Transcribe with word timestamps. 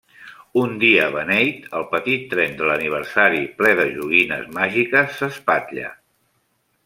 Un 0.59 0.71
dia 0.83 1.03
beneit, 1.15 1.67
el 1.79 1.85
petit 1.91 2.23
tren 2.31 2.57
de 2.61 2.69
l'aniversari 2.71 3.45
ple 3.59 3.75
de 3.81 3.87
joguines 3.99 4.49
màgiques 4.57 5.19
s'espatlla. 5.21 5.93